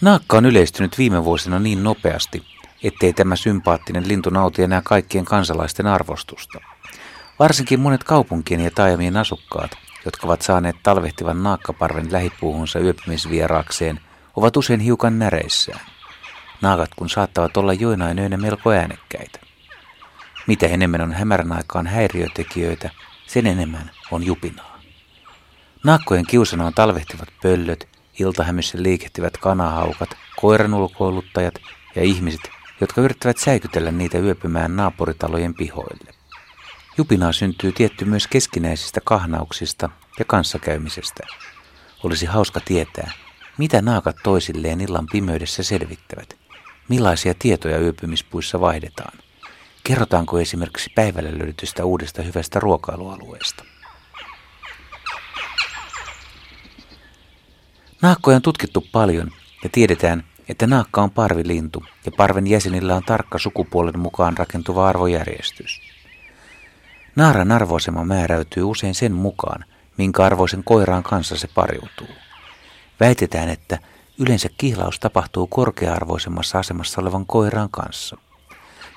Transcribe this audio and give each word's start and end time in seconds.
Naakka 0.00 0.36
on 0.36 0.46
yleistynyt 0.46 0.98
viime 0.98 1.24
vuosina 1.24 1.58
niin 1.58 1.82
nopeasti, 1.82 2.42
ettei 2.82 3.12
tämä 3.12 3.36
sympaattinen 3.36 4.08
lintu 4.08 4.30
nauti 4.30 4.62
enää 4.62 4.82
kaikkien 4.84 5.24
kansalaisten 5.24 5.86
arvostusta. 5.86 6.60
Varsinkin 7.38 7.80
monet 7.80 8.04
kaupunkien 8.04 8.60
ja 8.60 8.70
taajamien 8.70 9.16
asukkaat, 9.16 9.70
jotka 10.04 10.26
ovat 10.26 10.42
saaneet 10.42 10.76
talvehtivan 10.82 11.42
naakkaparven 11.42 12.12
lähipuuhunsa 12.12 12.78
yöpymisvieraakseen, 12.78 14.00
ovat 14.36 14.56
usein 14.56 14.80
hiukan 14.80 15.18
näreissään. 15.18 15.80
Naakat 16.62 16.90
kun 16.96 17.08
saattavat 17.08 17.56
olla 17.56 17.72
joinain 17.72 18.18
öinä 18.18 18.36
melko 18.36 18.70
äänekkäitä. 18.72 19.38
Mitä 20.46 20.66
enemmän 20.66 21.00
on 21.00 21.12
hämärän 21.12 21.52
aikaan 21.52 21.86
häiriötekijöitä, 21.86 22.90
sen 23.26 23.46
enemmän 23.46 23.90
on 24.10 24.26
jupinaa. 24.26 24.80
Naakkojen 25.84 26.26
kiusana 26.26 26.66
on 26.66 26.74
talvehtivat 26.74 27.28
pöllöt, 27.42 27.97
iltahämyssä 28.18 28.82
liikehtivät 28.82 29.36
kanahaukat, 29.36 30.08
koiran 30.40 30.74
ulkoiluttajat 30.74 31.54
ja 31.94 32.02
ihmiset, 32.02 32.40
jotka 32.80 33.00
yrittävät 33.00 33.38
säikytellä 33.38 33.90
niitä 33.90 34.18
yöpymään 34.18 34.76
naapuritalojen 34.76 35.54
pihoille. 35.54 36.14
Jupinaa 36.98 37.32
syntyy 37.32 37.72
tietty 37.72 38.04
myös 38.04 38.26
keskinäisistä 38.26 39.00
kahnauksista 39.04 39.90
ja 40.18 40.24
kanssakäymisestä. 40.24 41.26
Olisi 42.04 42.26
hauska 42.26 42.60
tietää, 42.64 43.10
mitä 43.58 43.82
naakat 43.82 44.16
toisilleen 44.22 44.80
illan 44.80 45.06
pimeydessä 45.12 45.62
selvittävät, 45.62 46.36
millaisia 46.88 47.34
tietoja 47.38 47.78
yöpymispuissa 47.78 48.60
vaihdetaan. 48.60 49.18
Kerrotaanko 49.84 50.40
esimerkiksi 50.40 50.90
päivällä 50.94 51.38
löydetystä 51.38 51.84
uudesta 51.84 52.22
hyvästä 52.22 52.60
ruokailualueesta? 52.60 53.64
Naakkoja 58.02 58.36
on 58.36 58.42
tutkittu 58.42 58.86
paljon 58.92 59.30
ja 59.64 59.70
tiedetään, 59.72 60.24
että 60.48 60.66
naakka 60.66 61.02
on 61.02 61.10
parvilintu 61.10 61.84
ja 62.06 62.12
parven 62.12 62.46
jäsenillä 62.46 62.94
on 62.96 63.02
tarkka 63.02 63.38
sukupuolen 63.38 63.98
mukaan 63.98 64.38
rakentuva 64.38 64.88
arvojärjestys. 64.88 65.80
Naaran 67.16 67.52
arvoasema 67.52 68.04
määräytyy 68.04 68.62
usein 68.62 68.94
sen 68.94 69.12
mukaan, 69.12 69.64
minkä 69.96 70.24
arvoisen 70.24 70.64
koiraan 70.64 71.02
kanssa 71.02 71.36
se 71.36 71.48
pariutuu. 71.54 72.08
Väitetään, 73.00 73.48
että 73.48 73.78
yleensä 74.18 74.48
kihlaus 74.58 75.00
tapahtuu 75.00 75.46
korkea-arvoisemmassa 75.46 76.58
asemassa 76.58 77.00
olevan 77.00 77.26
koiraan 77.26 77.70
kanssa. 77.70 78.16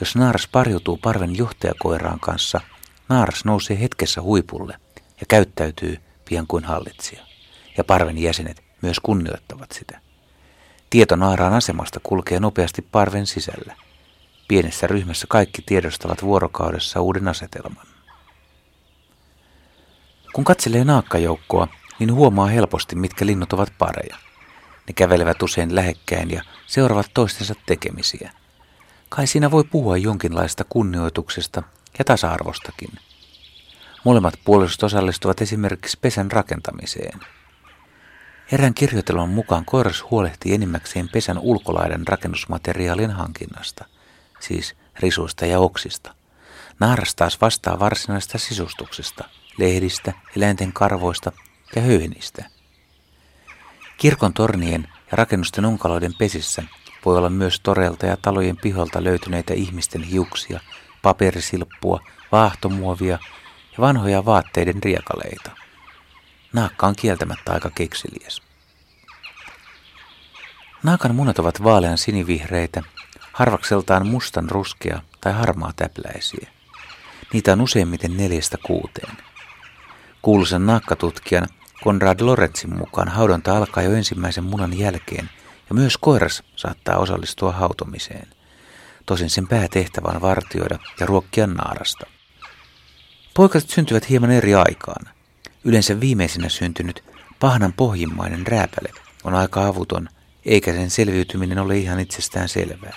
Jos 0.00 0.16
naaras 0.16 0.48
pariutuu 0.52 0.96
parven 0.96 1.36
johtajakoiraan 1.36 2.20
kanssa, 2.20 2.60
naaras 3.08 3.44
nousee 3.44 3.80
hetkessä 3.80 4.22
huipulle 4.22 4.74
ja 5.20 5.26
käyttäytyy 5.28 5.98
pian 6.28 6.46
kuin 6.46 6.64
hallitsija. 6.64 7.22
Ja 7.76 7.84
parven 7.84 8.18
jäsenet 8.18 8.67
myös 8.82 9.00
kunnioittavat 9.00 9.72
sitä. 9.72 10.00
Tieto 10.90 11.16
naaraan 11.16 11.54
asemasta 11.54 12.00
kulkee 12.02 12.40
nopeasti 12.40 12.82
parven 12.82 13.26
sisällä. 13.26 13.76
Pienessä 14.48 14.86
ryhmässä 14.86 15.26
kaikki 15.28 15.62
tiedostavat 15.62 16.22
vuorokaudessa 16.22 17.00
uuden 17.00 17.28
asetelman. 17.28 17.86
Kun 20.32 20.44
katselee 20.44 20.84
naakkajoukkoa, 20.84 21.68
niin 21.98 22.14
huomaa 22.14 22.46
helposti, 22.46 22.96
mitkä 22.96 23.26
linnut 23.26 23.52
ovat 23.52 23.72
pareja. 23.78 24.16
Ne 24.86 24.92
kävelevät 24.94 25.42
usein 25.42 25.74
lähekkäin 25.74 26.30
ja 26.30 26.42
seuraavat 26.66 27.10
toistensa 27.14 27.54
tekemisiä. 27.66 28.32
Kai 29.08 29.26
siinä 29.26 29.50
voi 29.50 29.64
puhua 29.64 29.96
jonkinlaista 29.96 30.64
kunnioituksesta 30.68 31.62
ja 31.98 32.04
tasa-arvostakin. 32.04 32.92
Molemmat 34.04 34.34
puolisot 34.44 34.82
osallistuvat 34.82 35.40
esimerkiksi 35.42 35.98
pesän 36.00 36.32
rakentamiseen. 36.32 37.20
Erään 38.52 38.74
kirjoitelman 38.74 39.28
mukaan 39.28 39.64
koiras 39.64 40.04
huolehtii 40.10 40.54
enimmäkseen 40.54 41.08
pesän 41.08 41.38
ulkolaidan 41.38 42.06
rakennusmateriaalien 42.06 43.10
hankinnasta, 43.10 43.84
siis 44.40 44.76
risuista 45.00 45.46
ja 45.46 45.58
oksista. 45.58 46.14
Naaras 46.80 47.14
taas 47.14 47.40
vastaa 47.40 47.78
varsinaisesta 47.78 48.38
sisustuksesta, 48.38 49.24
lehdistä, 49.58 50.12
eläinten 50.36 50.72
karvoista 50.72 51.32
ja 51.76 51.82
höyhenistä. 51.82 52.44
Kirkon 53.96 54.32
tornien 54.32 54.88
ja 54.92 55.12
rakennusten 55.16 55.64
onkaloiden 55.64 56.14
pesissä 56.14 56.62
voi 57.04 57.18
olla 57.18 57.30
myös 57.30 57.60
torelta 57.60 58.06
ja 58.06 58.16
talojen 58.16 58.56
piholta 58.56 59.04
löytyneitä 59.04 59.54
ihmisten 59.54 60.02
hiuksia, 60.02 60.60
paperisilppua, 61.02 62.00
vaahtomuovia 62.32 63.18
ja 63.72 63.78
vanhoja 63.78 64.24
vaatteiden 64.24 64.82
riekaleita. 64.82 65.67
Naakka 66.52 66.86
on 66.86 66.96
kieltämättä 66.96 67.52
aika 67.52 67.70
keksiliäs. 67.74 68.42
Naakan 70.82 71.14
munat 71.14 71.38
ovat 71.38 71.64
vaalean 71.64 71.98
sinivihreitä, 71.98 72.82
harvakseltaan 73.32 74.06
mustan 74.06 74.50
ruskea 74.50 75.02
tai 75.20 75.32
harmaa 75.32 75.72
täpläisiä. 75.76 76.48
Niitä 77.32 77.52
on 77.52 77.60
useimmiten 77.60 78.16
neljästä 78.16 78.58
kuuteen. 78.62 79.16
Kuuluisen 80.22 80.66
naakkatutkijan 80.66 81.48
Konrad 81.82 82.20
Lorenzin 82.20 82.78
mukaan 82.78 83.08
haudonta 83.08 83.56
alkaa 83.56 83.82
jo 83.82 83.92
ensimmäisen 83.92 84.44
munan 84.44 84.78
jälkeen 84.78 85.30
ja 85.68 85.74
myös 85.74 85.98
koiras 85.98 86.42
saattaa 86.56 86.96
osallistua 86.96 87.52
hautomiseen. 87.52 88.28
Tosin 89.06 89.30
sen 89.30 89.48
päätehtävä 89.48 90.08
on 90.08 90.20
vartioida 90.20 90.78
ja 91.00 91.06
ruokkia 91.06 91.46
naarasta. 91.46 92.06
Poikaset 93.34 93.70
syntyvät 93.70 94.08
hieman 94.08 94.30
eri 94.30 94.54
aikaan. 94.54 95.17
Yleensä 95.68 96.00
viimeisenä 96.00 96.48
syntynyt 96.48 97.04
pahnan 97.40 97.72
pohjimmainen 97.72 98.46
rääpäle 98.46 98.92
on 99.24 99.34
aika 99.34 99.66
avuton, 99.66 100.08
eikä 100.44 100.72
sen 100.72 100.90
selviytyminen 100.90 101.58
ole 101.58 101.78
ihan 101.78 102.00
itsestään 102.00 102.48
selvää. 102.48 102.96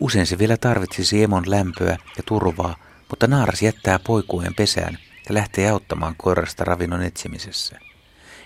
Usein 0.00 0.26
se 0.26 0.38
vielä 0.38 0.56
tarvitsisi 0.56 1.22
emon 1.22 1.50
lämpöä 1.50 1.96
ja 2.16 2.22
turvaa, 2.26 2.76
mutta 3.10 3.26
naaras 3.26 3.62
jättää 3.62 3.98
poikueen 3.98 4.54
pesään 4.54 4.98
ja 5.28 5.34
lähtee 5.34 5.70
auttamaan 5.70 6.14
koirasta 6.16 6.64
ravinnon 6.64 7.02
etsimisessä. 7.02 7.78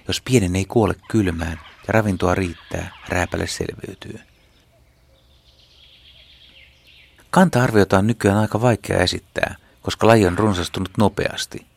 Jos 0.08 0.20
pienen 0.20 0.56
ei 0.56 0.64
kuole 0.64 0.94
kylmään 1.10 1.60
ja 1.86 1.92
ravintoa 1.92 2.34
riittää, 2.34 2.92
rääpäle 3.08 3.46
selviytyy. 3.46 4.20
Kanta-arviota 7.30 7.98
on 7.98 8.06
nykyään 8.06 8.38
aika 8.38 8.60
vaikea 8.60 8.98
esittää, 8.98 9.56
koska 9.82 10.06
laji 10.06 10.26
on 10.26 10.38
runsastunut 10.38 10.90
nopeasti. 10.98 11.67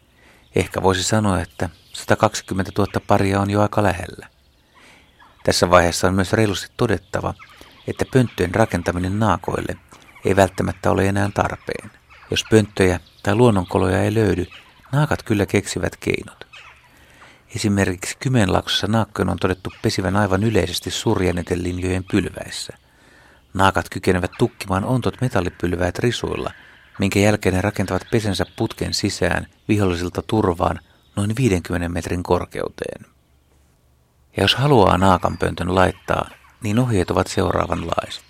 Ehkä 0.56 0.84
voisi 0.84 1.04
sanoa, 1.04 1.42
että 1.42 1.70
120 1.94 2.72
000 2.78 2.92
paria 3.08 3.40
on 3.40 3.50
jo 3.50 3.62
aika 3.62 3.84
lähellä. 3.84 4.28
Tässä 5.44 5.70
vaiheessa 5.70 6.08
on 6.08 6.14
myös 6.14 6.34
reilusti 6.34 6.68
todettava, 6.78 7.34
että 7.88 8.06
pönttöjen 8.14 8.56
rakentaminen 8.56 9.20
naakoille 9.20 9.78
ei 10.26 10.36
välttämättä 10.36 10.92
ole 10.92 11.08
enää 11.08 11.30
tarpeen. 11.34 11.92
Jos 12.32 12.46
pönttöjä 12.50 13.00
tai 13.24 13.36
luonnonkoloja 13.36 14.04
ei 14.04 14.14
löydy, 14.14 14.46
naakat 14.92 15.24
kyllä 15.24 15.46
keksivät 15.46 15.96
keinot. 15.96 16.48
Esimerkiksi 17.56 18.18
Kymenlaaksossa 18.20 18.88
naakkojen 18.88 19.30
on 19.30 19.38
todettu 19.38 19.74
pesivän 19.82 20.16
aivan 20.16 20.44
yleisesti 20.44 20.92
surjaneten 20.92 21.64
pylväissä. 22.12 22.78
Naakat 23.54 23.90
kykenevät 23.90 24.32
tukkimaan 24.38 24.86
ontot 24.86 25.22
metallipylväät 25.22 26.00
risuilla, 26.00 26.52
minkä 27.02 27.20
jälkeen 27.20 27.56
ne 27.56 27.62
rakentavat 27.62 28.08
pesensä 28.12 28.46
putken 28.56 28.94
sisään 28.94 29.48
vihollisilta 29.68 30.22
turvaan 30.28 30.80
noin 31.16 31.36
50 31.36 31.90
metrin 31.90 32.24
korkeuteen. 32.24 33.06
Ja 34.38 34.44
jos 34.44 34.56
haluaa 34.56 34.98
naakanpöntön 34.98 35.76
laittaa, 35.76 36.30
niin 36.64 36.80
ohjeet 36.80 37.12
ovat 37.12 37.28
seuraavanlaiset. 37.28 38.24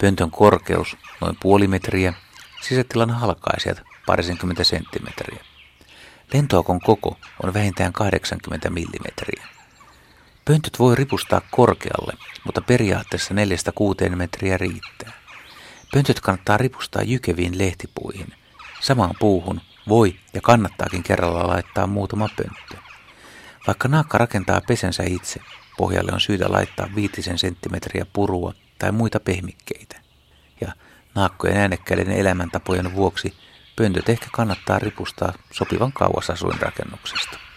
Pöntön 0.00 0.30
korkeus 0.30 0.96
noin 1.20 1.36
puoli 1.42 1.68
metriä, 1.68 2.14
sisätilan 2.60 3.10
halkaisijat 3.10 3.82
parisenkymmentä 4.06 4.64
senttimetriä. 4.64 5.44
Lentoakon 6.34 6.80
koko 6.80 7.16
on 7.42 7.54
vähintään 7.54 7.92
80 7.92 8.70
mm. 8.70 9.30
Pöntöt 10.44 10.78
voi 10.78 10.94
ripustaa 10.94 11.40
korkealle, 11.50 12.12
mutta 12.44 12.60
periaatteessa 12.60 13.34
4-6 13.34 14.16
metriä 14.16 14.56
riittää. 14.56 15.19
Pöntöt 15.92 16.20
kannattaa 16.20 16.56
ripustaa 16.56 17.02
jykeviin 17.02 17.58
lehtipuihin. 17.58 18.32
Samaan 18.80 19.14
puuhun 19.18 19.60
voi 19.88 20.16
ja 20.34 20.40
kannattaakin 20.40 21.02
kerralla 21.02 21.46
laittaa 21.46 21.86
muutama 21.86 22.28
pönttö. 22.36 22.76
Vaikka 23.66 23.88
naakka 23.88 24.18
rakentaa 24.18 24.60
pesensä 24.60 25.02
itse, 25.06 25.40
pohjalle 25.76 26.12
on 26.12 26.20
syytä 26.20 26.52
laittaa 26.52 26.88
viitisen 26.94 27.38
senttimetriä 27.38 28.06
purua 28.12 28.54
tai 28.78 28.92
muita 28.92 29.20
pehmikkeitä. 29.20 30.00
Ja 30.60 30.72
naakkojen 31.14 31.56
äänekkäiden 31.56 32.10
elämäntapojen 32.10 32.94
vuoksi 32.94 33.34
Pöntöt 33.76 34.08
ehkä 34.08 34.26
kannattaa 34.32 34.78
ripustaa 34.78 35.32
sopivan 35.50 35.92
kauas 35.92 36.30
asuinrakennuksesta. 36.30 37.49